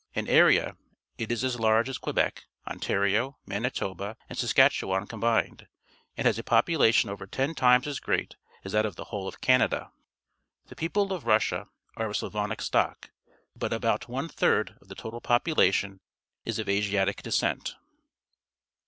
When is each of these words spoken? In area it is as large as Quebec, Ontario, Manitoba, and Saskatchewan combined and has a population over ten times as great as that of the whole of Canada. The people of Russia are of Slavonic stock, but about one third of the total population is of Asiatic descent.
In 0.15 0.27
area 0.27 0.77
it 1.19 1.31
is 1.31 1.43
as 1.43 1.59
large 1.59 1.87
as 1.87 1.99
Quebec, 1.99 2.45
Ontario, 2.67 3.37
Manitoba, 3.45 4.17
and 4.27 4.35
Saskatchewan 4.35 5.05
combined 5.05 5.67
and 6.17 6.25
has 6.25 6.39
a 6.39 6.43
population 6.43 7.07
over 7.07 7.27
ten 7.27 7.53
times 7.53 7.85
as 7.85 7.99
great 7.99 8.35
as 8.63 8.71
that 8.71 8.83
of 8.83 8.95
the 8.95 9.03
whole 9.03 9.27
of 9.27 9.41
Canada. 9.41 9.91
The 10.69 10.75
people 10.75 11.13
of 11.13 11.27
Russia 11.27 11.67
are 11.97 12.07
of 12.07 12.17
Slavonic 12.17 12.63
stock, 12.63 13.11
but 13.55 13.71
about 13.71 14.09
one 14.09 14.27
third 14.27 14.75
of 14.81 14.87
the 14.87 14.95
total 14.95 15.21
population 15.21 15.99
is 16.45 16.57
of 16.57 16.67
Asiatic 16.67 17.21
descent. 17.21 17.75